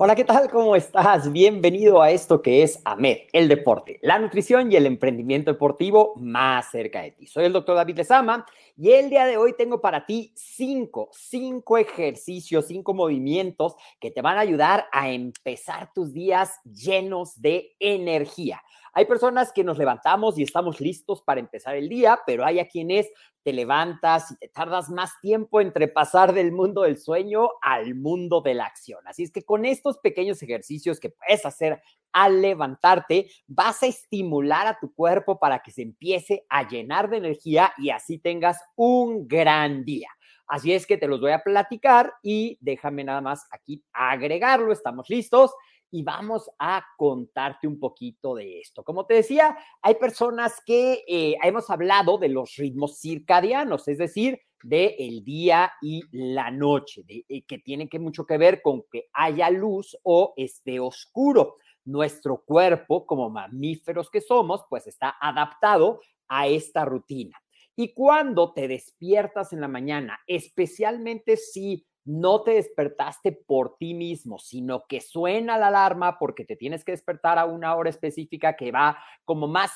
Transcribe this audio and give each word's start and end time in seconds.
Hola, 0.00 0.14
¿qué 0.14 0.22
tal? 0.22 0.48
¿Cómo 0.48 0.76
estás? 0.76 1.32
Bienvenido 1.32 2.00
a 2.00 2.12
esto 2.12 2.40
que 2.40 2.62
es 2.62 2.80
AMED, 2.84 3.22
el 3.32 3.48
deporte, 3.48 3.98
la 4.00 4.20
nutrición 4.20 4.70
y 4.70 4.76
el 4.76 4.86
emprendimiento 4.86 5.50
deportivo 5.50 6.14
más 6.14 6.70
cerca 6.70 7.02
de 7.02 7.10
ti. 7.10 7.26
Soy 7.26 7.46
el 7.46 7.52
doctor 7.52 7.74
David 7.74 7.96
Lezama 7.96 8.46
y 8.76 8.92
el 8.92 9.10
día 9.10 9.26
de 9.26 9.36
hoy 9.36 9.56
tengo 9.58 9.80
para 9.80 10.06
ti 10.06 10.32
cinco, 10.36 11.10
cinco 11.12 11.78
ejercicios, 11.78 12.68
cinco 12.68 12.94
movimientos 12.94 13.74
que 13.98 14.12
te 14.12 14.22
van 14.22 14.38
a 14.38 14.42
ayudar 14.42 14.86
a 14.92 15.10
empezar 15.10 15.92
tus 15.92 16.12
días 16.12 16.60
llenos 16.62 17.42
de 17.42 17.74
energía. 17.80 18.62
Hay 18.98 19.04
personas 19.04 19.52
que 19.52 19.62
nos 19.62 19.78
levantamos 19.78 20.36
y 20.36 20.42
estamos 20.42 20.80
listos 20.80 21.22
para 21.22 21.38
empezar 21.38 21.76
el 21.76 21.88
día, 21.88 22.18
pero 22.26 22.44
hay 22.44 22.58
a 22.58 22.66
quienes 22.66 23.08
te 23.44 23.52
levantas 23.52 24.32
y 24.32 24.36
te 24.38 24.48
tardas 24.48 24.90
más 24.90 25.12
tiempo 25.22 25.60
entre 25.60 25.86
pasar 25.86 26.32
del 26.32 26.50
mundo 26.50 26.82
del 26.82 26.98
sueño 26.98 27.48
al 27.62 27.94
mundo 27.94 28.40
de 28.40 28.54
la 28.54 28.64
acción. 28.64 28.98
Así 29.06 29.22
es 29.22 29.30
que 29.30 29.44
con 29.44 29.64
estos 29.64 29.98
pequeños 29.98 30.42
ejercicios 30.42 30.98
que 30.98 31.10
puedes 31.10 31.46
hacer 31.46 31.80
al 32.10 32.42
levantarte, 32.42 33.30
vas 33.46 33.84
a 33.84 33.86
estimular 33.86 34.66
a 34.66 34.80
tu 34.80 34.92
cuerpo 34.92 35.38
para 35.38 35.60
que 35.60 35.70
se 35.70 35.82
empiece 35.82 36.44
a 36.48 36.66
llenar 36.66 37.08
de 37.08 37.18
energía 37.18 37.72
y 37.78 37.90
así 37.90 38.18
tengas 38.18 38.60
un 38.74 39.28
gran 39.28 39.84
día. 39.84 40.08
Así 40.48 40.72
es 40.72 40.88
que 40.88 40.96
te 40.96 41.06
los 41.06 41.20
voy 41.20 41.30
a 41.30 41.44
platicar 41.44 42.14
y 42.20 42.58
déjame 42.60 43.04
nada 43.04 43.20
más 43.20 43.46
aquí 43.52 43.84
agregarlo. 43.92 44.72
Estamos 44.72 45.08
listos 45.08 45.54
y 45.90 46.02
vamos 46.02 46.50
a 46.58 46.84
contarte 46.96 47.66
un 47.66 47.78
poquito 47.78 48.34
de 48.34 48.60
esto. 48.60 48.84
Como 48.84 49.06
te 49.06 49.14
decía, 49.14 49.56
hay 49.82 49.94
personas 49.94 50.60
que 50.64 51.04
eh, 51.06 51.36
hemos 51.42 51.70
hablado 51.70 52.18
de 52.18 52.28
los 52.28 52.56
ritmos 52.56 52.98
circadianos, 53.00 53.88
es 53.88 53.98
decir, 53.98 54.40
de 54.62 54.96
el 54.98 55.24
día 55.24 55.72
y 55.80 56.02
la 56.12 56.50
noche, 56.50 57.02
de, 57.04 57.24
eh, 57.28 57.42
que 57.46 57.58
tienen 57.58 57.88
que 57.88 57.98
mucho 57.98 58.26
que 58.26 58.38
ver 58.38 58.60
con 58.60 58.82
que 58.90 59.08
haya 59.12 59.50
luz 59.50 59.96
o 60.02 60.34
esté 60.36 60.80
oscuro. 60.80 61.56
Nuestro 61.84 62.42
cuerpo, 62.44 63.06
como 63.06 63.30
mamíferos 63.30 64.10
que 64.10 64.20
somos, 64.20 64.64
pues 64.68 64.86
está 64.86 65.16
adaptado 65.20 66.00
a 66.28 66.46
esta 66.46 66.84
rutina. 66.84 67.38
Y 67.74 67.94
cuando 67.94 68.52
te 68.52 68.68
despiertas 68.68 69.52
en 69.52 69.60
la 69.60 69.68
mañana, 69.68 70.18
especialmente 70.26 71.36
si 71.36 71.86
no 72.08 72.42
te 72.42 72.52
despertaste 72.52 73.32
por 73.32 73.76
ti 73.76 73.92
mismo, 73.92 74.38
sino 74.38 74.84
que 74.88 75.02
suena 75.02 75.58
la 75.58 75.66
alarma 75.66 76.18
porque 76.18 76.46
te 76.46 76.56
tienes 76.56 76.82
que 76.82 76.92
despertar 76.92 77.38
a 77.38 77.44
una 77.44 77.76
hora 77.76 77.90
específica 77.90 78.56
que 78.56 78.72
va 78.72 78.96
como 79.26 79.46
más 79.46 79.70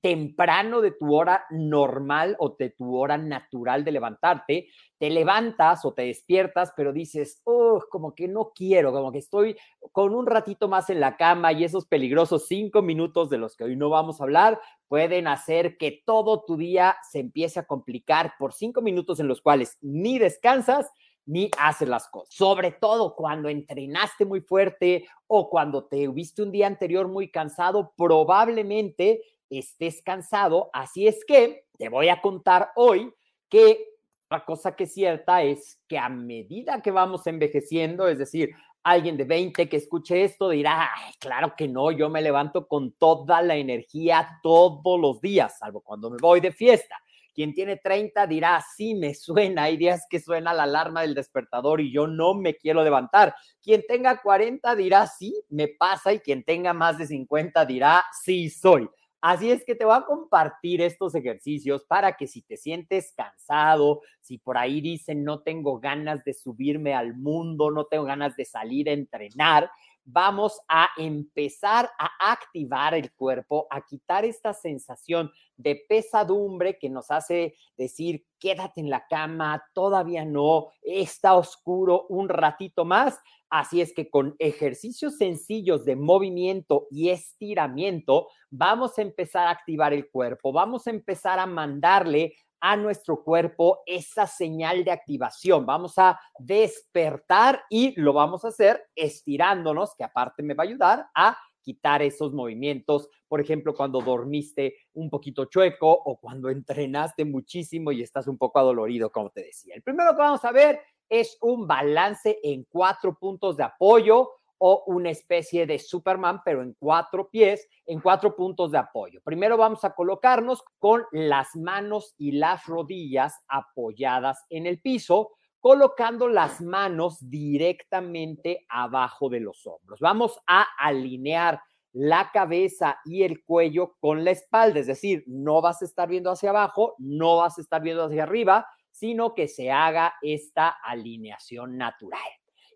temprano 0.00 0.80
de 0.80 0.92
tu 0.92 1.14
hora 1.14 1.44
normal 1.50 2.36
o 2.38 2.56
de 2.58 2.70
tu 2.70 2.96
hora 2.96 3.18
natural 3.18 3.84
de 3.84 3.92
levantarte, 3.92 4.68
te 4.98 5.10
levantas 5.10 5.84
o 5.84 5.92
te 5.92 6.02
despiertas, 6.02 6.72
pero 6.74 6.92
dices, 6.92 7.40
oh, 7.44 7.82
como 7.90 8.14
que 8.14 8.28
no 8.28 8.52
quiero, 8.54 8.92
como 8.92 9.12
que 9.12 9.18
estoy 9.18 9.56
con 9.92 10.14
un 10.14 10.26
ratito 10.26 10.68
más 10.68 10.88
en 10.88 11.00
la 11.00 11.16
cama 11.16 11.52
y 11.52 11.64
esos 11.64 11.86
peligrosos 11.86 12.46
cinco 12.48 12.80
minutos 12.80 13.28
de 13.28 13.38
los 13.38 13.56
que 13.56 13.64
hoy 13.64 13.76
no 13.76 13.90
vamos 13.90 14.20
a 14.20 14.24
hablar 14.24 14.60
pueden 14.88 15.26
hacer 15.26 15.76
que 15.76 16.02
todo 16.04 16.44
tu 16.46 16.56
día 16.56 16.96
se 17.10 17.20
empiece 17.20 17.60
a 17.60 17.66
complicar 17.66 18.34
por 18.38 18.54
cinco 18.54 18.80
minutos 18.80 19.20
en 19.20 19.28
los 19.28 19.40
cuales 19.40 19.78
ni 19.80 20.18
descansas 20.18 20.90
ni 21.26 21.50
haces 21.58 21.88
las 21.88 22.08
cosas. 22.08 22.34
Sobre 22.34 22.72
todo 22.72 23.14
cuando 23.14 23.48
entrenaste 23.48 24.24
muy 24.24 24.40
fuerte 24.40 25.06
o 25.26 25.48
cuando 25.48 25.84
te 25.84 26.06
viste 26.08 26.42
un 26.42 26.52
día 26.52 26.66
anterior 26.66 27.08
muy 27.08 27.30
cansado, 27.30 27.92
probablemente 27.96 29.22
estés 29.50 30.02
cansado. 30.02 30.70
Así 30.72 31.06
es 31.06 31.24
que 31.24 31.64
te 31.78 31.88
voy 31.88 32.08
a 32.08 32.20
contar 32.20 32.70
hoy 32.76 33.12
que 33.48 33.86
la 34.30 34.44
cosa 34.44 34.74
que 34.74 34.84
es 34.84 34.94
cierta 34.94 35.42
es 35.42 35.80
que 35.86 35.98
a 35.98 36.08
medida 36.08 36.82
que 36.82 36.90
vamos 36.90 37.26
envejeciendo, 37.26 38.08
es 38.08 38.18
decir, 38.18 38.50
alguien 38.82 39.16
de 39.16 39.24
20 39.24 39.68
que 39.68 39.76
escuche 39.76 40.24
esto 40.24 40.50
dirá, 40.50 40.90
claro 41.18 41.54
que 41.56 41.68
no, 41.68 41.90
yo 41.90 42.10
me 42.10 42.20
levanto 42.20 42.66
con 42.66 42.92
toda 42.92 43.40
la 43.42 43.56
energía 43.56 44.40
todos 44.42 45.00
los 45.00 45.20
días, 45.20 45.58
salvo 45.58 45.80
cuando 45.80 46.10
me 46.10 46.18
voy 46.20 46.40
de 46.40 46.52
fiesta. 46.52 47.00
Quien 47.34 47.52
tiene 47.52 47.76
30 47.76 48.26
dirá, 48.26 48.64
sí, 48.76 48.94
me 48.94 49.14
suena. 49.14 49.64
Hay 49.64 49.76
días 49.76 50.06
que 50.08 50.20
suena 50.20 50.54
la 50.54 50.62
alarma 50.62 51.02
del 51.02 51.14
despertador 51.14 51.80
y 51.80 51.92
yo 51.92 52.06
no 52.06 52.34
me 52.34 52.56
quiero 52.56 52.84
levantar. 52.84 53.34
Quien 53.60 53.82
tenga 53.86 54.22
40 54.22 54.76
dirá, 54.76 55.06
sí, 55.06 55.34
me 55.50 55.68
pasa. 55.68 56.12
Y 56.12 56.20
quien 56.20 56.44
tenga 56.44 56.72
más 56.72 56.96
de 56.98 57.06
50 57.06 57.66
dirá, 57.66 58.04
sí, 58.22 58.48
soy. 58.48 58.88
Así 59.26 59.50
es 59.50 59.64
que 59.64 59.74
te 59.74 59.86
voy 59.86 59.96
a 59.96 60.04
compartir 60.04 60.82
estos 60.82 61.14
ejercicios 61.14 61.82
para 61.86 62.14
que 62.14 62.26
si 62.26 62.42
te 62.42 62.58
sientes 62.58 63.14
cansado, 63.16 64.02
si 64.20 64.36
por 64.36 64.58
ahí 64.58 64.82
dicen 64.82 65.24
no 65.24 65.40
tengo 65.40 65.80
ganas 65.80 66.22
de 66.24 66.34
subirme 66.34 66.92
al 66.92 67.16
mundo, 67.16 67.70
no 67.70 67.86
tengo 67.86 68.04
ganas 68.04 68.36
de 68.36 68.44
salir 68.44 68.90
a 68.90 68.92
entrenar, 68.92 69.70
vamos 70.04 70.60
a 70.68 70.90
empezar 70.96 71.90
a 71.98 72.32
activar 72.32 72.94
el 72.94 73.12
cuerpo, 73.12 73.66
a 73.70 73.80
quitar 73.82 74.24
esta 74.24 74.52
sensación 74.52 75.30
de 75.56 75.84
pesadumbre 75.88 76.78
que 76.78 76.90
nos 76.90 77.10
hace 77.10 77.54
decir, 77.76 78.26
quédate 78.38 78.80
en 78.80 78.90
la 78.90 79.06
cama, 79.06 79.64
todavía 79.72 80.24
no, 80.24 80.68
está 80.82 81.34
oscuro 81.34 82.06
un 82.08 82.28
ratito 82.28 82.84
más. 82.84 83.18
Así 83.50 83.80
es 83.80 83.92
que 83.94 84.10
con 84.10 84.34
ejercicios 84.38 85.16
sencillos 85.16 85.84
de 85.84 85.96
movimiento 85.96 86.86
y 86.90 87.10
estiramiento, 87.10 88.28
vamos 88.50 88.98
a 88.98 89.02
empezar 89.02 89.46
a 89.46 89.50
activar 89.50 89.92
el 89.92 90.10
cuerpo, 90.10 90.52
vamos 90.52 90.86
a 90.86 90.90
empezar 90.90 91.38
a 91.38 91.46
mandarle 91.46 92.34
a 92.66 92.78
nuestro 92.78 93.22
cuerpo 93.22 93.82
esa 93.84 94.26
señal 94.26 94.84
de 94.84 94.90
activación. 94.90 95.66
Vamos 95.66 95.98
a 95.98 96.18
despertar 96.38 97.62
y 97.68 97.92
lo 98.00 98.14
vamos 98.14 98.42
a 98.42 98.48
hacer 98.48 98.82
estirándonos, 98.94 99.94
que 99.94 100.02
aparte 100.02 100.42
me 100.42 100.54
va 100.54 100.64
a 100.64 100.66
ayudar 100.66 101.06
a 101.14 101.36
quitar 101.60 102.00
esos 102.00 102.32
movimientos, 102.32 103.10
por 103.28 103.42
ejemplo, 103.42 103.74
cuando 103.74 104.00
dormiste 104.00 104.76
un 104.94 105.10
poquito 105.10 105.44
chueco 105.44 105.90
o 105.90 106.18
cuando 106.18 106.48
entrenaste 106.48 107.26
muchísimo 107.26 107.92
y 107.92 108.00
estás 108.00 108.28
un 108.28 108.38
poco 108.38 108.58
adolorido, 108.58 109.12
como 109.12 109.28
te 109.28 109.42
decía. 109.42 109.74
El 109.74 109.82
primero 109.82 110.12
que 110.12 110.22
vamos 110.22 110.44
a 110.46 110.52
ver 110.52 110.80
es 111.10 111.36
un 111.42 111.66
balance 111.66 112.38
en 112.42 112.64
cuatro 112.64 113.14
puntos 113.18 113.58
de 113.58 113.64
apoyo 113.64 114.30
o 114.58 114.84
una 114.86 115.10
especie 115.10 115.66
de 115.66 115.78
Superman, 115.78 116.40
pero 116.44 116.62
en 116.62 116.74
cuatro 116.78 117.28
pies, 117.28 117.68
en 117.86 118.00
cuatro 118.00 118.34
puntos 118.34 118.70
de 118.70 118.78
apoyo. 118.78 119.20
Primero 119.22 119.56
vamos 119.56 119.84
a 119.84 119.94
colocarnos 119.94 120.62
con 120.78 121.04
las 121.12 121.54
manos 121.56 122.14
y 122.18 122.32
las 122.32 122.66
rodillas 122.66 123.34
apoyadas 123.48 124.44
en 124.50 124.66
el 124.66 124.80
piso, 124.80 125.32
colocando 125.60 126.28
las 126.28 126.60
manos 126.60 127.18
directamente 127.20 128.66
abajo 128.68 129.28
de 129.28 129.40
los 129.40 129.66
hombros. 129.66 130.00
Vamos 130.00 130.38
a 130.46 130.66
alinear 130.78 131.60
la 131.94 132.30
cabeza 132.32 132.98
y 133.04 133.22
el 133.22 133.44
cuello 133.44 133.96
con 134.00 134.24
la 134.24 134.32
espalda, 134.32 134.80
es 134.80 134.88
decir, 134.88 135.24
no 135.26 135.62
vas 135.62 135.80
a 135.80 135.84
estar 135.84 136.08
viendo 136.08 136.30
hacia 136.30 136.50
abajo, 136.50 136.96
no 136.98 137.36
vas 137.36 137.56
a 137.56 137.60
estar 137.60 137.80
viendo 137.80 138.04
hacia 138.04 138.24
arriba, 138.24 138.66
sino 138.90 139.34
que 139.34 139.48
se 139.48 139.70
haga 139.70 140.14
esta 140.20 140.68
alineación 140.68 141.78
natural. 141.78 142.20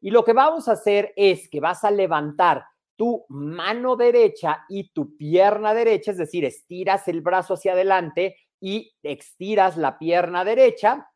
Y 0.00 0.10
lo 0.10 0.24
que 0.24 0.32
vamos 0.32 0.68
a 0.68 0.72
hacer 0.72 1.12
es 1.16 1.48
que 1.48 1.60
vas 1.60 1.84
a 1.84 1.90
levantar 1.90 2.64
tu 2.96 3.24
mano 3.28 3.96
derecha 3.96 4.64
y 4.68 4.90
tu 4.90 5.16
pierna 5.16 5.72
derecha, 5.72 6.10
es 6.10 6.18
decir, 6.18 6.44
estiras 6.44 7.06
el 7.08 7.20
brazo 7.20 7.54
hacia 7.54 7.72
adelante 7.72 8.36
y 8.60 8.92
extiras 9.02 9.76
la 9.76 9.98
pierna 9.98 10.44
derecha, 10.44 11.08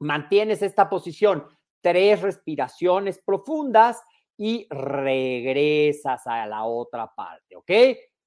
mantienes 0.00 0.60
esta 0.60 0.88
posición, 0.88 1.46
tres 1.80 2.20
respiraciones 2.20 3.20
profundas 3.24 4.02
y 4.36 4.66
regresas 4.70 6.26
a 6.26 6.46
la 6.46 6.64
otra 6.64 7.14
parte, 7.14 7.54
¿ok? 7.56 7.70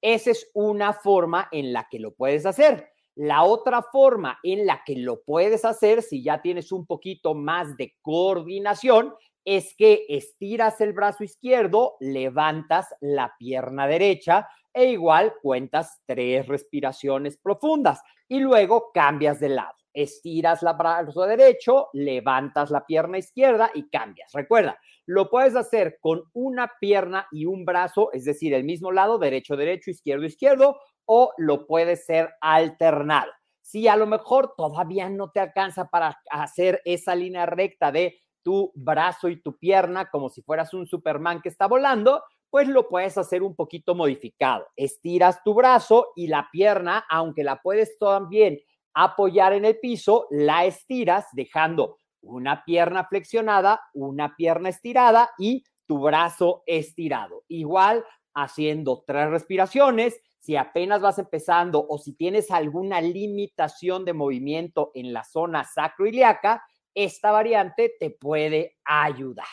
Esa 0.00 0.30
es 0.30 0.50
una 0.54 0.92
forma 0.92 1.48
en 1.52 1.72
la 1.72 1.88
que 1.90 1.98
lo 1.98 2.14
puedes 2.14 2.46
hacer. 2.46 2.90
La 3.16 3.42
otra 3.42 3.82
forma 3.82 4.38
en 4.44 4.64
la 4.64 4.82
que 4.86 4.96
lo 4.96 5.22
puedes 5.22 5.64
hacer, 5.64 6.02
si 6.02 6.22
ya 6.22 6.40
tienes 6.40 6.70
un 6.70 6.86
poquito 6.86 7.34
más 7.34 7.76
de 7.76 7.96
coordinación, 8.00 9.12
es 9.56 9.74
que 9.74 10.04
estiras 10.10 10.78
el 10.82 10.92
brazo 10.92 11.24
izquierdo, 11.24 11.96
levantas 12.00 12.94
la 13.00 13.34
pierna 13.38 13.86
derecha 13.86 14.46
e 14.74 14.90
igual 14.90 15.32
cuentas 15.40 16.02
tres 16.04 16.46
respiraciones 16.46 17.38
profundas 17.38 18.02
y 18.28 18.40
luego 18.40 18.90
cambias 18.92 19.40
de 19.40 19.48
lado. 19.48 19.72
Estiras 19.94 20.62
el 20.62 20.74
brazo 20.76 21.22
derecho, 21.22 21.88
levantas 21.94 22.70
la 22.70 22.84
pierna 22.84 23.16
izquierda 23.16 23.70
y 23.72 23.88
cambias. 23.88 24.30
Recuerda, 24.34 24.78
lo 25.06 25.30
puedes 25.30 25.56
hacer 25.56 25.96
con 26.02 26.24
una 26.34 26.70
pierna 26.78 27.26
y 27.32 27.46
un 27.46 27.64
brazo, 27.64 28.10
es 28.12 28.26
decir, 28.26 28.52
el 28.52 28.64
mismo 28.64 28.92
lado, 28.92 29.18
derecho, 29.18 29.56
derecho, 29.56 29.90
izquierdo, 29.90 30.26
izquierdo, 30.26 30.78
o 31.06 31.32
lo 31.38 31.66
puedes 31.66 32.04
ser 32.04 32.34
alternado. 32.42 33.32
Si 33.62 33.88
a 33.88 33.96
lo 33.96 34.06
mejor 34.06 34.52
todavía 34.58 35.08
no 35.08 35.30
te 35.30 35.40
alcanza 35.40 35.88
para 35.88 36.18
hacer 36.30 36.82
esa 36.84 37.14
línea 37.14 37.46
recta 37.46 37.90
de 37.90 38.20
tu 38.48 38.72
brazo 38.74 39.28
y 39.28 39.42
tu 39.42 39.58
pierna 39.58 40.08
como 40.08 40.30
si 40.30 40.40
fueras 40.40 40.72
un 40.72 40.86
Superman 40.86 41.42
que 41.42 41.50
está 41.50 41.66
volando, 41.66 42.22
pues 42.48 42.66
lo 42.66 42.88
puedes 42.88 43.18
hacer 43.18 43.42
un 43.42 43.54
poquito 43.54 43.94
modificado. 43.94 44.66
Estiras 44.74 45.44
tu 45.44 45.52
brazo 45.52 46.12
y 46.16 46.28
la 46.28 46.48
pierna, 46.50 47.04
aunque 47.10 47.44
la 47.44 47.60
puedes 47.60 47.98
también 47.98 48.58
apoyar 48.94 49.52
en 49.52 49.66
el 49.66 49.78
piso, 49.78 50.28
la 50.30 50.64
estiras 50.64 51.26
dejando 51.32 51.98
una 52.22 52.64
pierna 52.64 53.04
flexionada, 53.04 53.82
una 53.92 54.34
pierna 54.34 54.70
estirada 54.70 55.28
y 55.36 55.62
tu 55.86 56.00
brazo 56.00 56.62
estirado. 56.64 57.44
Igual 57.48 58.02
haciendo 58.32 59.04
tres 59.06 59.28
respiraciones. 59.28 60.18
Si 60.38 60.56
apenas 60.56 61.02
vas 61.02 61.18
empezando 61.18 61.84
o 61.86 61.98
si 61.98 62.14
tienes 62.14 62.50
alguna 62.50 63.02
limitación 63.02 64.06
de 64.06 64.14
movimiento 64.14 64.90
en 64.94 65.12
la 65.12 65.22
zona 65.22 65.64
sacroiliaca, 65.64 66.64
esta 66.94 67.30
variante 67.30 67.94
te 67.98 68.10
puede 68.10 68.78
ayudar. 68.84 69.46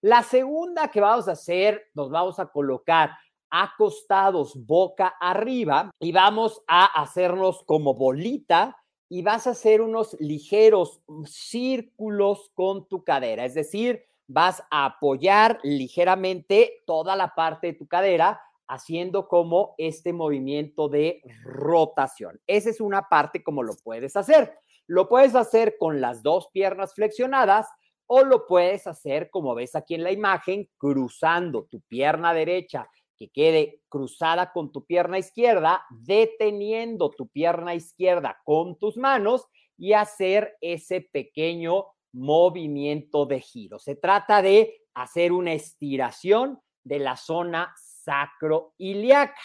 La 0.00 0.22
segunda 0.22 0.88
que 0.88 1.00
vamos 1.00 1.28
a 1.28 1.32
hacer, 1.32 1.90
nos 1.94 2.10
vamos 2.10 2.38
a 2.38 2.46
colocar 2.46 3.10
acostados 3.50 4.66
boca 4.66 5.14
arriba 5.20 5.90
y 6.00 6.12
vamos 6.12 6.62
a 6.66 6.86
hacernos 7.00 7.62
como 7.64 7.94
bolita 7.94 8.76
y 9.08 9.22
vas 9.22 9.46
a 9.46 9.50
hacer 9.50 9.80
unos 9.80 10.16
ligeros 10.18 11.00
círculos 11.26 12.50
con 12.54 12.88
tu 12.88 13.04
cadera, 13.04 13.44
es 13.44 13.54
decir, 13.54 14.04
vas 14.26 14.62
a 14.70 14.86
apoyar 14.86 15.60
ligeramente 15.62 16.82
toda 16.86 17.14
la 17.14 17.34
parte 17.34 17.68
de 17.68 17.72
tu 17.74 17.86
cadera 17.86 18.40
haciendo 18.66 19.28
como 19.28 19.74
este 19.78 20.12
movimiento 20.12 20.88
de 20.88 21.22
rotación. 21.44 22.40
Esa 22.46 22.70
es 22.70 22.80
una 22.80 23.08
parte 23.08 23.42
como 23.42 23.62
lo 23.62 23.74
puedes 23.84 24.16
hacer. 24.16 24.58
Lo 24.86 25.08
puedes 25.08 25.34
hacer 25.34 25.76
con 25.78 26.00
las 26.00 26.22
dos 26.22 26.48
piernas 26.52 26.94
flexionadas 26.94 27.68
o 28.06 28.22
lo 28.22 28.46
puedes 28.46 28.86
hacer 28.86 29.30
como 29.30 29.54
ves 29.54 29.74
aquí 29.74 29.94
en 29.94 30.02
la 30.02 30.12
imagen, 30.12 30.68
cruzando 30.76 31.64
tu 31.64 31.80
pierna 31.82 32.34
derecha 32.34 32.88
que 33.16 33.30
quede 33.30 33.80
cruzada 33.88 34.52
con 34.52 34.72
tu 34.72 34.84
pierna 34.84 35.18
izquierda, 35.18 35.84
deteniendo 35.90 37.10
tu 37.10 37.28
pierna 37.28 37.74
izquierda 37.74 38.40
con 38.44 38.76
tus 38.78 38.96
manos 38.96 39.46
y 39.76 39.92
hacer 39.92 40.56
ese 40.60 41.00
pequeño 41.00 41.86
movimiento 42.12 43.26
de 43.26 43.40
giro. 43.40 43.78
Se 43.78 43.96
trata 43.96 44.42
de 44.42 44.82
hacer 44.94 45.32
una 45.32 45.52
estiración 45.52 46.60
de 46.82 46.98
la 46.98 47.16
zona 47.16 47.74
sacroiliaca. 47.76 49.40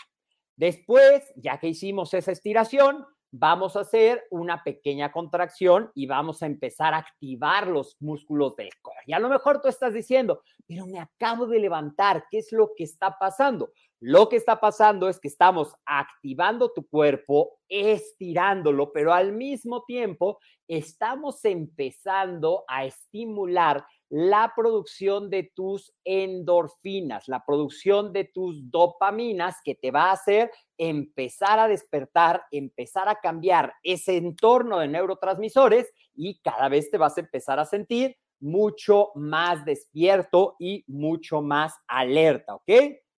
Después, 0.55 1.23
ya 1.35 1.57
que 1.59 1.69
hicimos 1.69 2.13
esa 2.13 2.31
estiración, 2.31 3.05
vamos 3.31 3.75
a 3.75 3.81
hacer 3.81 4.25
una 4.31 4.63
pequeña 4.63 5.11
contracción 5.11 5.91
y 5.93 6.07
vamos 6.07 6.41
a 6.41 6.45
empezar 6.45 6.93
a 6.93 6.97
activar 6.97 7.67
los 7.67 7.95
músculos 7.99 8.55
del 8.55 8.69
core. 8.81 9.01
Y 9.05 9.13
a 9.13 9.19
lo 9.19 9.29
mejor 9.29 9.61
tú 9.61 9.67
estás 9.67 9.93
diciendo, 9.93 10.41
pero 10.67 10.85
me 10.87 10.99
acabo 10.99 11.47
de 11.47 11.59
levantar, 11.59 12.25
¿qué 12.29 12.39
es 12.39 12.51
lo 12.51 12.71
que 12.75 12.83
está 12.83 13.17
pasando? 13.19 13.71
Lo 13.99 14.29
que 14.29 14.37
está 14.37 14.59
pasando 14.59 15.09
es 15.09 15.19
que 15.19 15.27
estamos 15.27 15.75
activando 15.85 16.71
tu 16.71 16.87
cuerpo, 16.87 17.59
estirándolo, 17.67 18.93
pero 18.93 19.13
al 19.13 19.33
mismo 19.33 19.83
tiempo 19.83 20.39
estamos 20.67 21.43
empezando 21.43 22.63
a 22.67 22.85
estimular 22.85 23.85
la 24.09 24.53
producción 24.55 25.29
de 25.29 25.51
tus 25.55 25.93
endorfinas, 26.03 27.27
la 27.27 27.45
producción 27.45 28.11
de 28.11 28.25
tus 28.25 28.71
dopaminas 28.71 29.57
que 29.63 29.75
te 29.75 29.91
va 29.91 30.09
a 30.09 30.13
hacer 30.13 30.51
empezar 30.77 31.59
a 31.59 31.67
despertar, 31.67 32.43
empezar 32.51 33.07
a 33.07 33.19
cambiar 33.19 33.73
ese 33.83 34.17
entorno 34.17 34.79
de 34.79 34.87
neurotransmisores 34.87 35.91
y 36.15 36.39
cada 36.39 36.69
vez 36.69 36.89
te 36.89 36.97
vas 36.97 37.17
a 37.17 37.21
empezar 37.21 37.59
a 37.59 37.65
sentir 37.65 38.17
mucho 38.39 39.11
más 39.15 39.65
despierto 39.65 40.55
y 40.59 40.83
mucho 40.87 41.41
más 41.41 41.75
alerta, 41.87 42.55
¿ok? 42.55 42.71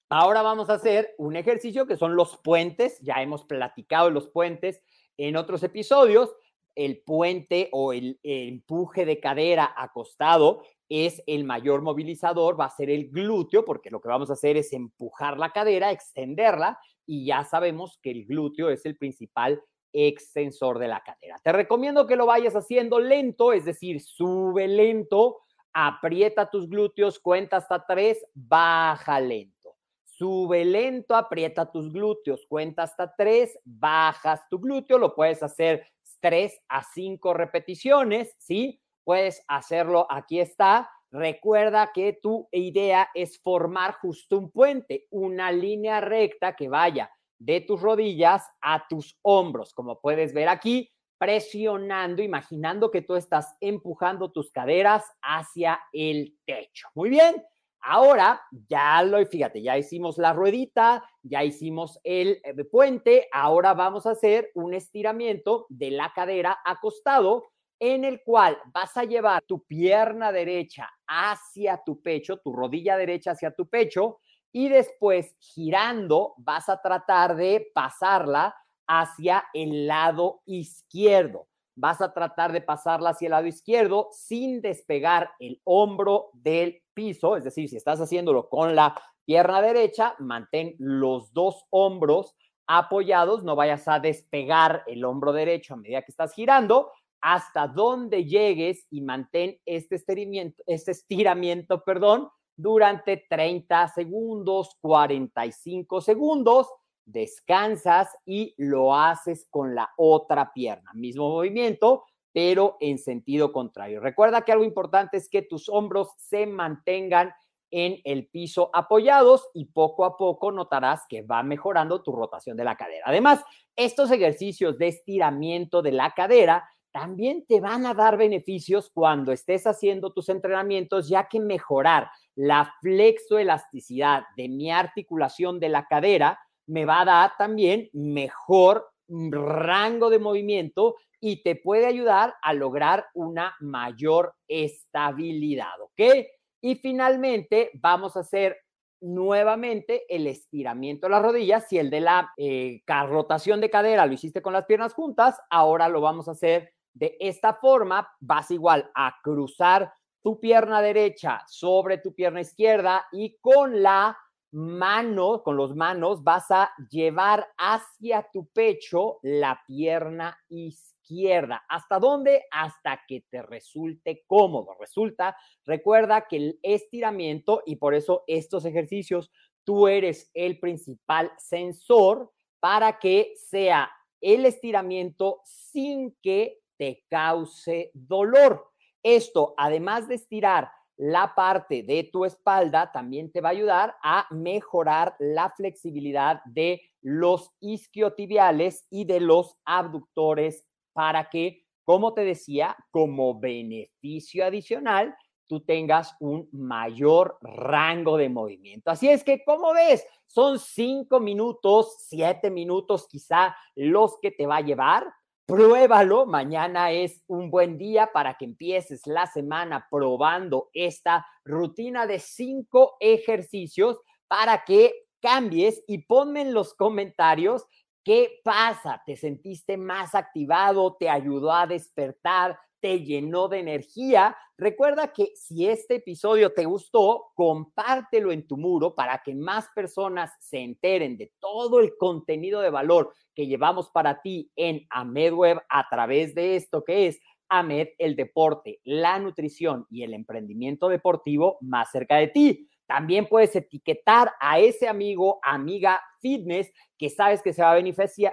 Ahora 0.09 0.41
vamos 0.41 0.69
a 0.69 0.73
hacer 0.73 1.13
un 1.17 1.37
ejercicio 1.37 1.87
que 1.87 1.95
son 1.95 2.15
los 2.15 2.37
puentes, 2.37 2.99
ya 3.01 3.21
hemos 3.21 3.45
platicado 3.45 4.07
de 4.07 4.13
los 4.13 4.27
puentes 4.27 4.81
en 5.17 5.37
otros 5.37 5.63
episodios, 5.63 6.35
el 6.75 7.01
puente 7.01 7.69
o 7.71 7.93
el, 7.93 8.19
empuje 8.23 9.05
de 9.05 9.19
cadera 9.19 9.73
acostado 9.77 10.63
es 10.91 11.23
el 11.25 11.45
mayor 11.45 11.81
movilizador, 11.81 12.59
va 12.59 12.65
a 12.65 12.69
ser 12.69 12.89
el 12.89 13.09
glúteo, 13.09 13.63
porque 13.63 13.89
lo 13.89 14.01
que 14.01 14.09
vamos 14.09 14.29
a 14.29 14.33
hacer 14.33 14.57
es 14.57 14.73
empujar 14.73 15.37
la 15.37 15.53
cadera, 15.53 15.89
extenderla, 15.91 16.77
y 17.05 17.25
ya 17.25 17.45
sabemos 17.45 17.97
que 18.01 18.11
el 18.11 18.25
glúteo 18.25 18.69
es 18.69 18.85
el 18.85 18.97
principal 18.97 19.63
extensor 19.93 20.79
de 20.79 20.89
la 20.89 21.01
cadera. 21.01 21.37
Te 21.41 21.53
recomiendo 21.53 22.07
que 22.07 22.17
lo 22.17 22.25
vayas 22.25 22.57
haciendo 22.57 22.99
lento, 22.99 23.53
es 23.53 23.63
decir, 23.63 24.01
sube 24.01 24.67
lento, 24.67 25.39
aprieta 25.71 26.49
tus 26.49 26.69
glúteos, 26.69 27.19
cuenta 27.19 27.57
hasta 27.57 27.85
tres, 27.85 28.25
baja 28.33 29.19
lento. 29.21 29.77
Sube 30.03 30.65
lento, 30.65 31.15
aprieta 31.15 31.71
tus 31.71 31.91
glúteos, 31.91 32.45
cuenta 32.47 32.83
hasta 32.83 33.15
tres, 33.15 33.57
bajas 33.63 34.41
tu 34.49 34.59
glúteo, 34.59 34.97
lo 34.97 35.15
puedes 35.15 35.41
hacer 35.41 35.87
tres 36.19 36.61
a 36.67 36.83
cinco 36.83 37.33
repeticiones, 37.33 38.35
¿sí? 38.37 38.81
Puedes 39.03 39.43
hacerlo, 39.47 40.07
aquí 40.09 40.39
está. 40.39 40.89
Recuerda 41.11 41.91
que 41.93 42.19
tu 42.21 42.47
idea 42.51 43.09
es 43.13 43.39
formar 43.41 43.95
justo 43.95 44.37
un 44.37 44.49
puente, 44.49 45.07
una 45.09 45.51
línea 45.51 45.99
recta 45.99 46.55
que 46.55 46.69
vaya 46.69 47.11
de 47.37 47.61
tus 47.61 47.81
rodillas 47.81 48.47
a 48.61 48.87
tus 48.87 49.17
hombros, 49.23 49.73
como 49.73 49.99
puedes 49.99 50.33
ver 50.33 50.47
aquí, 50.47 50.89
presionando, 51.17 52.21
imaginando 52.21 52.91
que 52.91 53.01
tú 53.01 53.15
estás 53.15 53.55
empujando 53.59 54.31
tus 54.31 54.51
caderas 54.51 55.05
hacia 55.21 55.79
el 55.91 56.37
techo. 56.45 56.87
Muy 56.95 57.09
bien, 57.09 57.43
ahora 57.81 58.41
ya 58.69 59.03
lo, 59.03 59.23
fíjate, 59.25 59.61
ya 59.61 59.77
hicimos 59.77 60.17
la 60.17 60.33
ruedita, 60.33 61.03
ya 61.23 61.43
hicimos 61.43 61.99
el 62.03 62.41
eh, 62.43 62.63
puente, 62.63 63.27
ahora 63.31 63.73
vamos 63.73 64.05
a 64.05 64.11
hacer 64.11 64.51
un 64.55 64.73
estiramiento 64.73 65.65
de 65.69 65.91
la 65.91 66.11
cadera 66.13 66.59
acostado 66.63 67.50
en 67.81 68.05
el 68.05 68.21
cual 68.23 68.59
vas 68.67 68.95
a 68.95 69.05
llevar 69.05 69.41
tu 69.41 69.63
pierna 69.63 70.31
derecha 70.31 70.87
hacia 71.07 71.81
tu 71.83 71.99
pecho, 71.99 72.37
tu 72.37 72.53
rodilla 72.53 72.95
derecha 72.95 73.31
hacia 73.31 73.55
tu 73.55 73.67
pecho, 73.67 74.19
y 74.51 74.69
después 74.69 75.35
girando 75.39 76.35
vas 76.37 76.69
a 76.69 76.79
tratar 76.79 77.35
de 77.35 77.71
pasarla 77.73 78.55
hacia 78.85 79.45
el 79.53 79.87
lado 79.87 80.41
izquierdo. 80.45 81.47
vas 81.75 82.01
a 82.01 82.13
tratar 82.13 82.51
de 82.51 82.61
pasarla 82.61 83.11
hacia 83.11 83.27
el 83.27 83.31
lado 83.31 83.47
izquierdo 83.47 84.09
sin 84.11 84.61
despegar 84.61 85.31
el 85.39 85.59
hombro 85.63 86.29
del 86.33 86.83
piso, 86.93 87.35
es 87.35 87.43
decir, 87.43 87.67
si 87.67 87.77
estás 87.77 87.99
haciéndolo 87.99 88.47
con 88.49 88.75
la 88.75 88.93
pierna 89.25 89.61
derecha, 89.61 90.13
mantén 90.19 90.75
los 90.77 91.33
dos 91.33 91.65
hombros 91.71 92.35
apoyados, 92.67 93.43
no 93.43 93.55
vayas 93.55 93.87
a 93.87 93.99
despegar 93.99 94.83
el 94.85 95.03
hombro 95.03 95.33
derecho 95.33 95.73
a 95.73 95.77
medida 95.77 96.03
que 96.03 96.11
estás 96.11 96.33
girando, 96.33 96.91
hasta 97.21 97.67
donde 97.67 98.25
llegues 98.25 98.87
y 98.89 99.01
mantén 99.01 99.59
este 99.65 99.95
estiramiento, 99.95 100.63
este 100.65 100.91
estiramiento, 100.91 101.83
perdón, 101.83 102.29
durante 102.55 103.25
30 103.29 103.87
segundos, 103.89 104.77
45 104.81 106.01
segundos, 106.01 106.67
descansas 107.05 108.09
y 108.25 108.53
lo 108.57 108.95
haces 108.95 109.47
con 109.49 109.75
la 109.75 109.89
otra 109.97 110.51
pierna. 110.53 110.91
Mismo 110.93 111.29
movimiento, 111.29 112.03
pero 112.33 112.77
en 112.79 112.97
sentido 112.97 113.51
contrario. 113.51 113.99
Recuerda 113.99 114.41
que 114.41 114.51
algo 114.51 114.63
importante 114.63 115.17
es 115.17 115.29
que 115.29 115.41
tus 115.41 115.69
hombros 115.69 116.09
se 116.17 116.45
mantengan 116.45 117.33
en 117.71 117.99
el 118.03 118.27
piso 118.27 118.69
apoyados 118.73 119.49
y 119.53 119.65
poco 119.65 120.03
a 120.03 120.17
poco 120.17 120.51
notarás 120.51 121.03
que 121.07 121.21
va 121.21 121.41
mejorando 121.41 122.03
tu 122.03 122.11
rotación 122.11 122.57
de 122.57 122.65
la 122.65 122.75
cadera. 122.75 123.05
Además, 123.07 123.43
estos 123.75 124.11
ejercicios 124.11 124.77
de 124.77 124.89
estiramiento 124.89 125.81
de 125.81 125.93
la 125.93 126.11
cadera 126.11 126.69
también 126.91 127.45
te 127.47 127.59
van 127.61 127.85
a 127.85 127.93
dar 127.93 128.17
beneficios 128.17 128.89
cuando 128.93 129.31
estés 129.31 129.65
haciendo 129.65 130.13
tus 130.13 130.29
entrenamientos, 130.29 131.07
ya 131.07 131.27
que 131.27 131.39
mejorar 131.39 132.09
la 132.35 132.73
flexoelasticidad 132.81 134.23
de 134.35 134.49
mi 134.49 134.71
articulación 134.71 135.59
de 135.59 135.69
la 135.69 135.85
cadera 135.85 136.39
me 136.67 136.85
va 136.85 137.01
a 137.01 137.05
dar 137.05 137.31
también 137.37 137.89
mejor 137.93 138.87
rango 139.09 140.09
de 140.09 140.19
movimiento 140.19 140.95
y 141.19 141.43
te 141.43 141.55
puede 141.55 141.85
ayudar 141.85 142.35
a 142.41 142.53
lograr 142.53 143.05
una 143.13 143.55
mayor 143.59 144.33
estabilidad, 144.47 145.79
¿ok? 145.81 146.25
Y 146.61 146.75
finalmente 146.75 147.71
vamos 147.73 148.15
a 148.15 148.21
hacer 148.21 148.57
nuevamente 149.01 150.03
el 150.13 150.27
estiramiento 150.27 151.07
de 151.07 151.11
las 151.11 151.23
rodillas. 151.23 151.67
Si 151.67 151.77
el 151.77 151.89
de 151.89 152.01
la 152.01 152.31
eh, 152.37 152.81
rotación 152.87 153.59
de 153.61 153.69
cadera 153.69 154.05
lo 154.05 154.13
hiciste 154.13 154.41
con 154.41 154.53
las 154.53 154.65
piernas 154.65 154.93
juntas, 154.93 155.39
ahora 155.49 155.89
lo 155.89 156.01
vamos 156.01 156.27
a 156.27 156.31
hacer 156.31 156.73
de 156.93 157.17
esta 157.19 157.55
forma. 157.55 158.07
Vas 158.19 158.51
igual 158.51 158.89
a 158.95 159.15
cruzar 159.23 159.93
tu 160.21 160.39
pierna 160.39 160.81
derecha 160.81 161.43
sobre 161.47 161.97
tu 161.97 162.13
pierna 162.13 162.41
izquierda 162.41 163.05
y 163.11 163.37
con 163.39 163.81
la 163.81 164.17
mano, 164.51 165.43
con 165.43 165.55
los 165.55 165.75
manos, 165.75 166.23
vas 166.23 166.51
a 166.51 166.71
llevar 166.89 167.47
hacia 167.57 168.27
tu 168.31 168.47
pecho 168.47 169.19
la 169.21 169.61
pierna 169.65 170.37
izquierda. 170.49 171.63
¿Hasta 171.69 171.99
dónde? 171.99 172.43
Hasta 172.51 173.01
que 173.07 173.25
te 173.29 173.41
resulte 173.41 174.23
cómodo. 174.27 174.75
Resulta, 174.79 175.35
recuerda 175.65 176.27
que 176.27 176.37
el 176.37 176.59
estiramiento, 176.63 177.63
y 177.65 177.77
por 177.77 177.93
eso 177.93 178.23
estos 178.27 178.65
ejercicios, 178.65 179.31
tú 179.63 179.87
eres 179.87 180.29
el 180.33 180.59
principal 180.59 181.31
sensor 181.37 182.31
para 182.59 182.99
que 182.99 183.33
sea 183.35 183.89
el 184.19 184.45
estiramiento 184.45 185.41
sin 185.45 186.15
que 186.21 186.60
te 186.81 187.05
cause 187.11 187.91
dolor. 187.93 188.71
Esto, 189.03 189.53
además 189.55 190.07
de 190.07 190.15
estirar 190.15 190.71
la 190.97 191.35
parte 191.35 191.83
de 191.83 192.09
tu 192.11 192.25
espalda, 192.25 192.91
también 192.91 193.31
te 193.31 193.39
va 193.39 193.49
a 193.49 193.51
ayudar 193.51 193.95
a 194.01 194.25
mejorar 194.31 195.15
la 195.19 195.51
flexibilidad 195.51 196.41
de 196.45 196.81
los 197.03 197.51
isquiotibiales 197.59 198.87
y 198.89 199.05
de 199.05 199.19
los 199.19 199.55
abductores 199.63 200.65
para 200.91 201.29
que, 201.29 201.67
como 201.83 202.15
te 202.15 202.25
decía, 202.25 202.75
como 202.89 203.39
beneficio 203.39 204.43
adicional, 204.43 205.15
tú 205.45 205.59
tengas 205.59 206.15
un 206.19 206.49
mayor 206.51 207.37
rango 207.41 208.17
de 208.17 208.29
movimiento. 208.29 208.89
Así 208.89 209.07
es 209.07 209.23
que, 209.23 209.43
como 209.43 209.71
ves, 209.73 210.03
son 210.25 210.57
cinco 210.57 211.19
minutos, 211.19 211.97
siete 212.07 212.49
minutos 212.49 213.07
quizá 213.07 213.55
los 213.75 214.17
que 214.19 214.31
te 214.31 214.47
va 214.47 214.57
a 214.57 214.61
llevar 214.61 215.13
Pruébalo, 215.45 216.25
mañana 216.25 216.91
es 216.91 217.23
un 217.27 217.51
buen 217.51 217.77
día 217.77 218.11
para 218.13 218.37
que 218.37 218.45
empieces 218.45 219.05
la 219.05 219.25
semana 219.27 219.87
probando 219.89 220.69
esta 220.73 221.25
rutina 221.43 222.07
de 222.07 222.19
cinco 222.19 222.95
ejercicios 222.99 223.99
para 224.27 224.63
que 224.63 224.93
cambies 225.19 225.83
y 225.87 225.99
ponme 225.99 226.41
en 226.41 226.53
los 226.53 226.73
comentarios 226.73 227.65
qué 228.03 228.39
pasa, 228.43 229.01
te 229.05 229.15
sentiste 229.15 229.77
más 229.77 230.15
activado, 230.15 230.95
te 230.99 231.09
ayudó 231.09 231.51
a 231.51 231.67
despertar, 231.67 232.57
te 232.81 233.01
llenó 233.01 233.47
de 233.47 233.59
energía. 233.59 234.35
Recuerda 234.57 235.13
que 235.13 235.31
si 235.35 235.67
este 235.67 235.95
episodio 235.95 236.53
te 236.53 236.65
gustó, 236.65 237.31
compártelo 237.35 238.31
en 238.31 238.45
tu 238.47 238.57
muro 238.57 238.95
para 238.95 239.21
que 239.23 239.35
más 239.35 239.67
personas 239.73 240.31
se 240.39 240.59
enteren 240.59 241.17
de 241.17 241.31
todo 241.39 241.79
el 241.79 241.95
contenido 241.97 242.61
de 242.61 242.69
valor 242.69 243.13
que 243.33 243.47
llevamos 243.47 243.89
para 243.91 244.21
ti 244.21 244.51
en 244.55 244.85
AmedWeb 244.89 245.61
a 245.69 245.87
través 245.89 246.35
de 246.35 246.55
esto 246.55 246.83
que 246.83 247.07
es 247.07 247.19
AMED, 247.51 247.89
el 247.97 248.15
deporte, 248.15 248.79
la 248.85 249.19
nutrición 249.19 249.85
y 249.89 250.03
el 250.03 250.13
emprendimiento 250.13 250.87
deportivo 250.87 251.57
más 251.59 251.91
cerca 251.91 252.15
de 252.15 252.27
ti. 252.29 252.69
También 252.87 253.27
puedes 253.27 253.55
etiquetar 253.55 254.31
a 254.39 254.59
ese 254.59 254.87
amigo, 254.87 255.39
amiga 255.43 256.01
fitness 256.21 256.71
que 256.97 257.09
sabes 257.09 257.41
que 257.41 257.53
se 257.53 257.61
va 257.61 257.71
a 257.73 257.81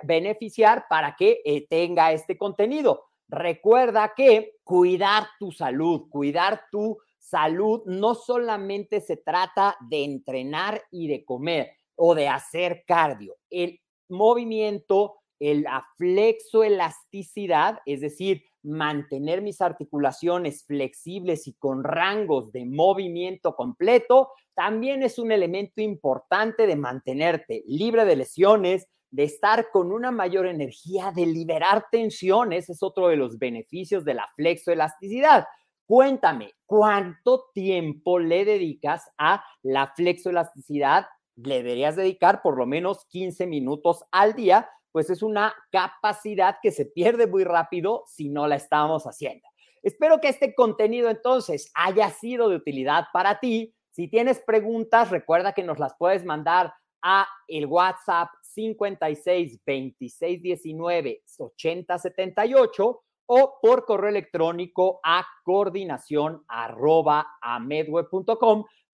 beneficiar, 0.05 0.87
para 0.89 1.17
que 1.17 1.41
eh, 1.45 1.67
tenga 1.69 2.13
este 2.13 2.39
contenido. 2.39 3.05
Recuerda 3.29 4.15
que 4.17 4.57
cuidar 4.65 5.27
tu 5.39 5.53
salud, 5.53 6.09
cuidar 6.09 6.63
tu 6.73 6.99
salud 7.19 7.83
no 7.85 8.15
solamente 8.15 9.01
se 9.01 9.19
trata 9.19 9.77
de 9.89 10.05
entrenar 10.05 10.83
y 10.91 11.09
de 11.09 11.25
comer 11.25 11.73
o 11.95 12.15
de 12.15 12.29
hacer 12.29 12.85
cardio. 12.87 13.37
El 13.51 13.81
movimiento, 14.09 15.17
la 15.39 15.87
flexoelasticidad, 15.97 17.81
es 17.85 18.01
decir, 18.01 18.45
mantener 18.63 19.43
mis 19.43 19.61
articulaciones 19.61 20.65
flexibles 20.65 21.47
y 21.47 21.55
con 21.55 21.85
rangos 21.85 22.51
de 22.53 22.65
movimiento 22.65 23.55
completo, 23.55 24.31
también 24.55 25.03
es 25.03 25.19
un 25.19 25.31
elemento 25.31 25.81
importante 25.81 26.67
de 26.67 26.77
mantenerte 26.77 27.63
libre 27.67 28.05
de 28.05 28.17
lesiones, 28.17 28.89
de 29.11 29.25
estar 29.25 29.71
con 29.71 29.93
una 29.93 30.11
mayor 30.11 30.47
energía, 30.47 31.13
de 31.15 31.27
liberar 31.27 31.87
tensiones, 31.91 32.69
es 32.69 32.83
otro 32.83 33.09
de 33.09 33.17
los 33.17 33.39
beneficios 33.39 34.05
de 34.05 34.15
la 34.15 34.29
flexoelasticidad. 34.37 35.47
Cuéntame, 35.87 36.53
¿cuánto 36.67 37.47
tiempo 37.55 38.19
le 38.19 38.45
dedicas 38.45 39.11
a 39.17 39.43
la 39.63 39.93
flexoelasticidad? 39.97 41.07
Le 41.37 41.57
deberías 41.63 41.97
dedicar 41.97 42.43
por 42.43 42.59
lo 42.59 42.67
menos 42.67 43.07
15 43.07 43.47
minutos 43.47 44.05
al 44.11 44.35
día, 44.35 44.69
pues 44.93 45.09
es 45.09 45.23
una 45.23 45.55
capacidad 45.71 46.57
que 46.63 46.73
se 46.73 46.85
pierde 46.85 47.27
muy 47.27 47.45
rápido 47.45 48.05
si 48.07 48.29
no 48.29 48.47
la 48.47 48.57
estamos 48.57 49.05
haciendo. 49.05 49.49
Espero 49.83 50.21
que 50.21 50.29
este 50.29 50.55
contenido 50.55 51.09
entonces 51.09 51.71
haya 51.75 52.11
sido 52.11 52.49
de 52.49 52.57
utilidad 52.57 53.05
para 53.13 53.41
ti. 53.41 53.75
Si 53.93 54.09
tienes 54.09 54.41
preguntas, 54.41 55.11
recuerda 55.11 55.53
que 55.53 55.63
nos 55.63 55.79
las 55.79 55.95
puedes 55.99 56.25
mandar 56.25 56.75
a 57.03 57.27
el 57.47 57.67
WhatsApp 57.67 58.31
56 58.43 59.61
26 59.65 60.43
19 60.43 61.23
80 61.39 61.99
78 61.99 63.03
o 63.31 63.59
por 63.61 63.85
correo 63.85 64.09
electrónico 64.09 65.01
a 65.05 65.27
coordinación 65.45 66.45
arroba 66.49 67.27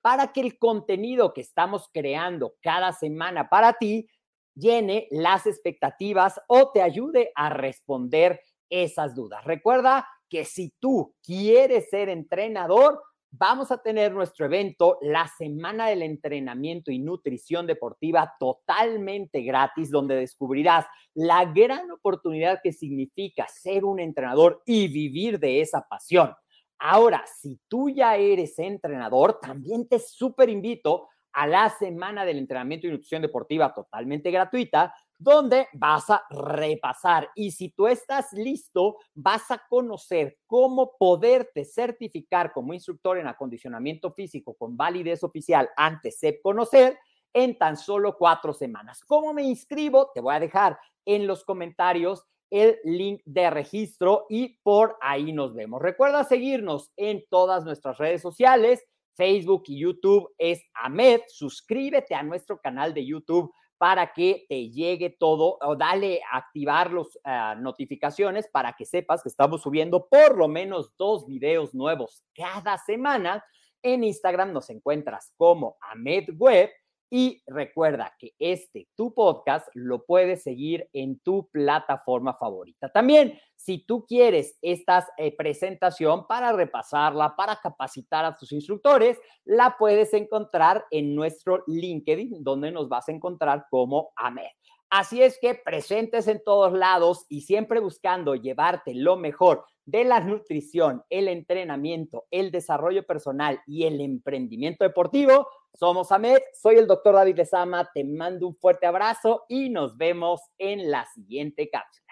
para 0.01 0.33
que 0.33 0.41
el 0.41 0.59
contenido 0.59 1.33
que 1.33 1.41
estamos 1.41 1.89
creando 1.93 2.57
cada 2.61 2.93
semana 2.93 3.49
para 3.49 3.75
ti 3.75 4.09
llene 4.55 5.09
las 5.11 5.47
expectativas 5.47 6.41
o 6.49 6.71
te 6.73 6.83
ayude 6.83 7.33
a 7.35 7.49
responder 7.49 8.41
esas 8.69 9.15
dudas. 9.15 9.45
Recuerda 9.45 10.07
que 10.29 10.45
si 10.45 10.75
tú 10.81 11.15
quieres 11.23 11.91
ser 11.91 12.09
entrenador, 12.09 13.01
vamos 13.39 13.71
a 13.71 13.79
tener 13.79 14.13
nuestro 14.13 14.47
evento, 14.47 14.99
la 15.01 15.27
Semana 15.27 15.89
del 15.89 16.03
Entrenamiento 16.03 16.91
y 16.91 16.99
Nutrición 16.99 17.67
Deportiva, 17.67 18.35
totalmente 18.39 19.43
gratis, 19.43 19.91
donde 19.91 20.15
descubrirás 20.17 20.87
la 21.15 21.45
gran 21.45 21.91
oportunidad 21.91 22.61
que 22.63 22.73
significa 22.73 23.47
ser 23.49 23.85
un 23.85 24.01
entrenador 24.01 24.63
y 24.67 24.89
vivir 24.89 25.39
de 25.39 25.61
esa 25.61 25.87
pasión. 25.89 26.35
Ahora, 26.79 27.25
si 27.27 27.61
tú 27.69 27.91
ya 27.91 28.17
eres 28.17 28.59
entrenador, 28.59 29.39
también 29.41 29.89
te 29.89 29.99
súper 29.99 30.49
invito 30.49 31.09
a 31.33 31.47
la 31.47 31.69
Semana 31.71 32.25
del 32.25 32.39
Entrenamiento 32.39 32.87
y 32.87 32.91
Nutrición 32.91 33.23
Deportiva 33.23 33.75
totalmente 33.75 34.31
gratuita, 34.31 34.95
donde 35.19 35.69
vas 35.73 36.11
a 36.11 36.25
repasar 36.31 37.31
y 37.35 37.51
si 37.51 37.71
tú 37.71 37.87
estás 37.87 38.33
listo, 38.33 38.99
vas 39.15 39.51
a 39.51 39.63
conocer 39.69 40.39
cómo 40.47 40.97
poderte 40.99 41.65
certificar 41.65 42.53
como 42.53 42.75
instructor 42.75 43.19
en 43.19 43.27
acondicionamiento 43.27 44.13
físico 44.13 44.55
con 44.55 44.77
validez 44.77 45.23
oficial 45.23 45.69
ante 45.77 46.11
SEP 46.11 46.43
Conocer 46.43 46.99
en 47.33 47.59
tan 47.59 47.77
solo 47.77 48.17
cuatro 48.17 48.53
semanas. 48.53 49.05
¿Cómo 49.05 49.33
me 49.33 49.43
inscribo? 49.43 50.11
Te 50.15 50.21
voy 50.21 50.35
a 50.35 50.41
dejar 50.41 50.79
en 51.05 51.27
los 51.27 51.45
comentarios 51.45 52.25
el 52.51 52.79
link 52.85 53.21
de 53.25 53.51
registro 53.51 54.27
y 54.29 54.61
por 54.63 54.97
ahí 55.01 55.33
nos 55.33 55.55
vemos. 55.55 55.83
Recuerda 55.83 56.23
seguirnos 56.25 56.93
en 56.97 57.25
todas 57.29 57.65
nuestras 57.65 57.99
redes 57.99 58.23
sociales, 58.23 58.85
Facebook 59.15 59.65
y 59.67 59.81
YouTube 59.81 60.33
es 60.39 60.63
AMED. 60.75 61.23
Suscríbete 61.29 62.15
a 62.15 62.23
nuestro 62.23 62.61
canal 62.61 62.95
de 62.95 63.07
YouTube 63.07 63.53
para 63.85 64.15
que 64.15 64.47
te 64.49 64.71
llegue 64.71 65.11
todo 65.11 65.59
o 65.61 65.77
dale 65.77 66.23
a 66.33 66.39
activar 66.39 66.91
las 66.91 67.17
uh, 67.17 67.61
notificaciones 67.61 68.49
para 68.49 68.73
que 68.73 68.87
sepas 68.87 69.23
que 69.23 69.29
estamos 69.29 69.61
subiendo 69.61 70.09
por 70.09 70.39
lo 70.39 70.49
menos 70.49 70.97
dos 70.97 71.27
videos 71.27 71.75
nuevos 71.75 72.25
cada 72.35 72.79
semana. 72.79 73.45
En 73.83 74.03
Instagram 74.03 74.55
nos 74.55 74.71
encuentras 74.71 75.35
como 75.37 75.77
AMED 75.83 76.31
Web 76.39 76.71
y 77.11 77.43
recuerda 77.47 78.15
que 78.19 78.33
este, 78.39 78.89
tu 78.95 79.15
podcast, 79.15 79.69
lo 79.75 80.05
puedes 80.05 80.43
seguir 80.43 80.89
en 80.93 81.21
tu 81.21 81.49
plataforma 81.51 82.35
favorita. 82.35 82.89
También, 82.91 83.39
si 83.55 83.85
tú 83.85 84.05
quieres 84.07 84.59
esta 84.63 85.07
eh, 85.17 85.35
presentación 85.37 86.27
para 86.27 86.53
repasarla, 86.53 87.37
para 87.37 87.57
capacitar 87.57 88.25
a 88.25 88.37
tus 88.37 88.53
instructores, 88.53 89.19
la 89.45 89.77
puedes 89.79 90.13
encontrar 90.15 90.85
en 90.91 91.15
nuestro 91.15 91.63
LinkedIn, 91.67 92.43
donde 92.43 92.71
nos 92.73 92.89
vas 92.89 93.09
a 93.09 93.13
encontrar 93.13 93.67
como 93.71 94.11
AMED. 94.17 94.51
Así 94.91 95.23
es 95.23 95.39
que 95.41 95.55
presentes 95.57 96.29
en 96.29 96.43
todos 96.45 96.73
lados 96.73 97.27
y 97.29 97.41
siempre 97.41 97.81
buscando 97.81 98.37
llevarte 98.37 98.95
lo 98.95 99.17
mejor 99.17 99.65
de 99.87 100.05
la 100.05 100.21
nutrición, 100.21 101.03
el 101.11 101.29
entrenamiento, 101.29 102.27
el 102.31 102.51
desarrollo 102.51 103.05
personal 103.05 103.61
y 103.67 103.87
el 103.87 104.01
emprendimiento 104.01 104.85
deportivo. 104.85 105.49
Somos 105.75 106.13
AMED, 106.13 106.39
soy 106.53 106.77
el 106.77 106.87
doctor 106.87 107.17
David 107.17 107.37
Lezama, 107.37 107.91
te 107.93 108.05
mando 108.05 108.47
un 108.47 108.55
fuerte 108.55 108.87
abrazo 108.87 109.45
y 109.49 109.71
nos 109.71 109.97
vemos 109.97 110.41
en 110.57 110.89
la 110.89 111.05
siguiente 111.13 111.69
cápsula. 111.69 112.04